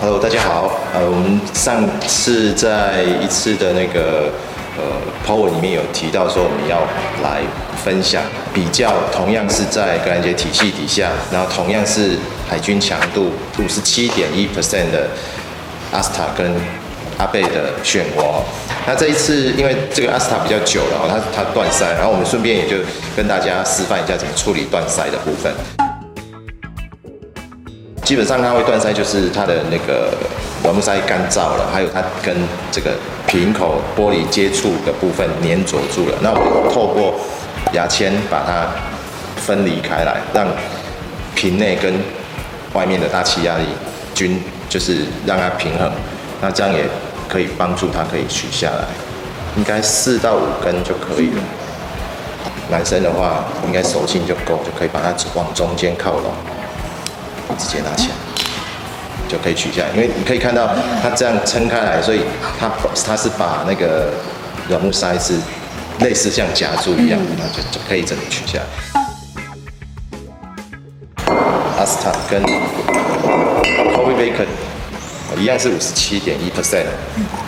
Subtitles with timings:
[0.00, 0.78] Hello，大家好。
[0.94, 4.30] 呃，我们上次在一次的那个
[4.76, 4.84] 呃
[5.26, 6.78] po 文里面有提到说，我们要
[7.20, 7.42] 来
[7.84, 8.22] 分享
[8.54, 12.16] 比较，同样是在格兰杰体系底下，然后同样是
[12.48, 15.08] 海军强度五十七点一 percent 的
[15.90, 16.54] 阿斯塔跟
[17.18, 18.40] 阿贝的漩涡。
[18.86, 22.76] 那这一次因为这个阿斯塔比较久了，它它断塞，然后我们顺便也就
[23.16, 25.52] 跟大家示范一下怎么处理断塞的部分。
[28.08, 30.14] 基本上它会断塞，就是它的那个
[30.62, 32.34] 软木塞干燥了，还有它跟
[32.72, 32.92] 这个
[33.26, 36.14] 瓶口玻璃接触的部分粘着住了。
[36.22, 37.20] 那我透过
[37.74, 38.66] 牙签把它
[39.36, 40.46] 分离开来，让
[41.34, 41.92] 瓶内跟
[42.72, 43.64] 外面的大气压力
[44.14, 45.92] 均就是让它平衡。
[46.40, 46.84] 那这样也
[47.28, 48.86] 可以帮助它可以取下来，
[49.58, 51.42] 应该四到五根就可以了。
[52.70, 56.32] 男生的话，应该手劲就够，就可以把它往中间靠拢。
[57.58, 58.14] 直接拿起来
[59.28, 60.70] 就可以取下来，因为你可以看到
[61.02, 62.22] 它这样撑开来，所以
[62.58, 62.70] 它
[63.04, 64.12] 它是把那个
[64.68, 65.34] 软木塞是
[66.00, 68.64] 类似像夹住一样，那就就可以整个取下来。
[71.78, 72.42] 阿斯塔跟
[73.92, 74.67] Kobe Bacon。
[75.38, 76.84] 一样是五十七点一 percent，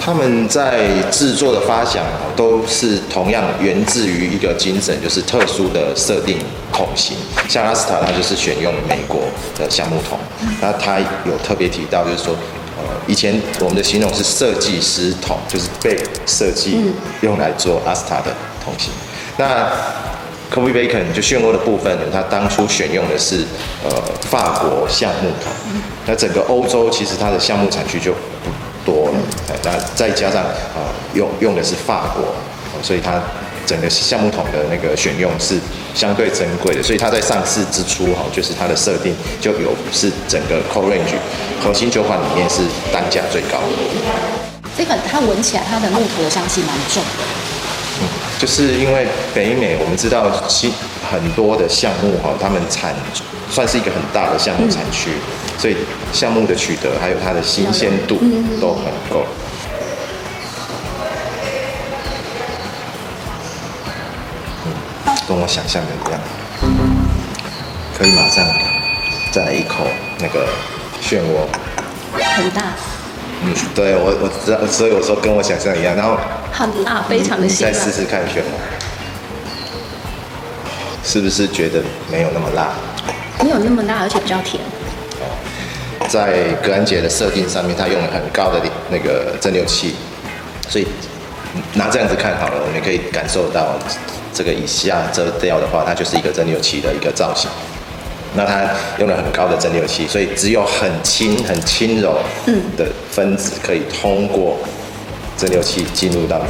[0.00, 6.38] 他们在制作的发想都是同样源自于一个精神，就是特殊的设定
[6.72, 7.16] 桶型。
[7.48, 9.22] 像阿斯塔，它就是选用美国
[9.56, 10.18] 的橡木桶。
[10.60, 12.34] 那他有特别提到，就是说，
[12.78, 18.90] 呃，以前我们的形容是设计师桶，就是被设计用来做阿斯塔的桶型。
[19.38, 19.70] 那
[20.52, 23.44] Coffee Bacon 就漩涡的部分，它当初选用的是
[23.84, 23.90] 呃
[24.30, 25.52] 法国橡木桶。
[26.06, 28.50] 那整个欧洲其实它的橡木产区就不
[28.84, 29.18] 多了，
[29.64, 32.24] 那再加上啊用用的是法国，
[32.82, 33.20] 所以它
[33.66, 35.58] 整个橡木桶的那个选用是
[35.94, 36.82] 相对珍贵的。
[36.82, 41.16] 所以它在上市之初哈，就是它的设定就有是整个 Core Range
[41.60, 42.62] 核心酒款里面是
[42.92, 43.76] 单价最高的。
[44.78, 47.55] 这款它闻起来它的木头的香气蛮重的。
[48.36, 50.72] 嗯，就是因为北美，我们知道其
[51.10, 52.94] 很多的项目哈，他们产
[53.50, 55.76] 算是一个很大的项目产区，嗯、所以
[56.12, 58.18] 项目的取得还有它的新鲜度
[58.60, 59.24] 都很够。
[64.64, 64.72] 嗯，
[65.28, 66.20] 跟我想象的一样，
[67.96, 68.44] 可以马上
[69.32, 69.86] 再来一口
[70.18, 70.46] 那个
[71.00, 71.46] 漩涡，
[72.36, 72.62] 很大。
[73.42, 76.16] 嗯，对我我知道，所以我说跟我想象一样，然后
[76.52, 77.52] 很辣，非常的辣。
[77.52, 78.44] 再试试看漩涡，
[81.04, 82.70] 是不是觉得没有那么辣？
[83.42, 84.62] 没有那么辣，而且比较甜。
[86.08, 88.60] 在格兰杰的设定上面，它用了很高的
[88.90, 89.96] 那个蒸馏器，
[90.68, 90.86] 所以
[91.74, 93.76] 拿这样子看好了，我们可以感受到
[94.32, 97.50] 这个以下遮掉的话，它就是一个蒸馏器的一个造型。
[98.34, 102.18] 那它用了很高的蒸馏器，所以只有很轻、很轻柔
[102.76, 104.58] 的分子可以通过
[105.38, 106.40] 蒸馏器进入到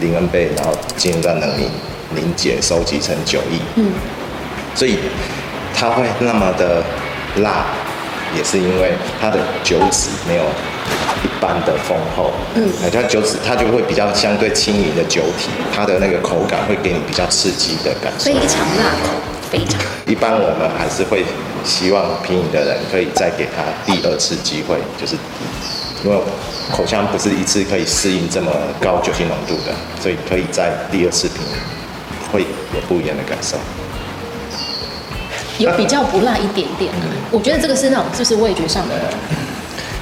[0.00, 1.70] 零恩杯，然后进入到冷凝
[2.14, 3.58] 凝结、收集成酒液。
[3.76, 3.92] 嗯，
[4.74, 4.98] 所以
[5.74, 6.82] 它会那么的
[7.36, 7.66] 辣，
[8.36, 10.42] 也是因为它的酒脂没有
[11.22, 12.32] 一般的丰厚。
[12.54, 18.26] 嗯，它酒脂它就会比较相对轻盈的酒体，它的那个口感会给你比较刺激的感受。
[18.26, 19.14] 非常辣口。
[19.50, 19.80] 非常。
[20.06, 21.24] 一般我们还是会
[21.64, 25.16] 希望品饮的人可以再给他第二次机会，就是
[26.04, 26.16] 因为
[26.72, 28.50] 口腔不是一次可以适应这么
[28.80, 31.38] 高酒精浓度的，所以可以在第二次品
[32.32, 33.56] 会有不一样的感受。
[35.58, 38.94] 有比较不辣一点点，嗯、我觉得这个是那种就是味觉上的。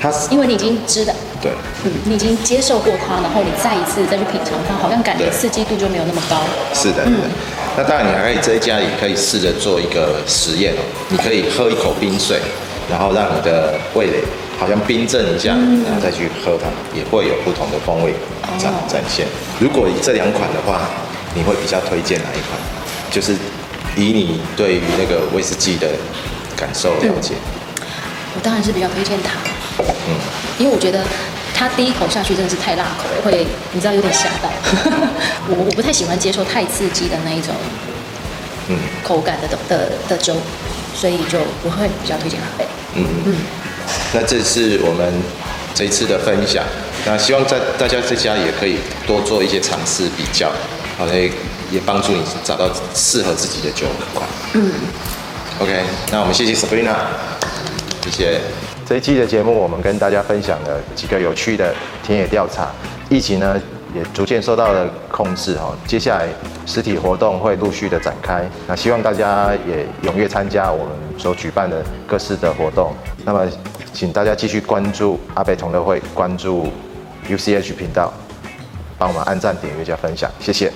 [0.00, 1.12] 它是因为你已经知道，
[1.42, 1.52] 对，
[1.84, 6.36] 嗯，你已经接受过它，然后你再一次再去品尝它，好像感觉刺激度就没有那么高。
[6.72, 7.16] 是的，是的。
[7.26, 7.30] 嗯
[7.76, 10.82] 那当然，你还可以在家里可以试着做一个实验哦。
[11.08, 12.38] 你可以喝一口冰水，
[12.90, 14.18] 然后让你的味蕾
[14.58, 15.54] 好像冰镇一下，
[15.86, 18.12] 然后再去喝它，也会有不同的风味
[18.58, 19.26] 展展现。
[19.60, 20.90] 如果以这两款的话，
[21.34, 22.58] 你会比较推荐哪一款？
[23.10, 23.32] 就是
[23.96, 25.88] 以你对于那个威士忌的
[26.56, 27.34] 感受了解。
[28.34, 29.38] 我当然是比较推荐它。
[29.78, 30.18] 嗯，
[30.58, 31.02] 因为我觉得。
[31.60, 34.48] 它第一口下去真的是太辣口了，会你知道有点吓到。
[35.46, 37.54] 我我不太喜欢接受太刺激的那一种，
[38.68, 40.38] 嗯，口感的的的粥，
[40.94, 42.64] 所以就我会比较推荐阿贝。
[42.94, 43.36] 嗯嗯。
[44.14, 45.12] 那这是我们
[45.74, 46.64] 这一次的分享，
[47.04, 50.50] 那希望在大家在家也可以多做一些尝试比较，
[50.96, 51.30] 好嘞
[51.70, 53.84] 也帮助你找到适合自己的酒
[54.14, 54.26] 款。
[54.54, 54.72] 嗯。
[55.58, 56.96] OK，那我们谢谢 Sabrina，
[58.02, 58.40] 谢谢。
[58.90, 61.72] 这一期的节目，我们跟大家分享了几个有趣的
[62.02, 62.72] 田野调查，
[63.08, 63.54] 疫情呢
[63.94, 65.76] 也逐渐受到了控制哦。
[65.86, 66.26] 接下来
[66.66, 72.92] 实体活动会陆续的展开，那希望大家也踊跃参加我们所举办的各式的活动。
[73.24, 73.48] 那么，
[73.92, 76.66] 请大家继续关注阿北同乐会，关注。
[77.28, 78.12] UCH 频道，
[78.98, 80.72] 帮我们按赞、点阅加分享，谢谢。